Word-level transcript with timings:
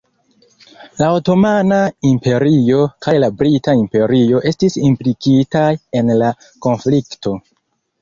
La 1.01 1.09
Otomana 1.17 1.77
Imperio 2.13 2.81
kaj 3.07 3.15
la 3.25 3.31
Brita 3.43 3.77
Imperio 3.83 4.43
estis 4.55 4.81
implikitaj 4.91 5.71
en 6.03 6.15
la 6.27 6.35
konflikto. 6.69 7.41